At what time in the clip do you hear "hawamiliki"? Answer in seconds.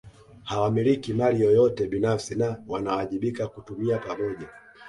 0.43-1.13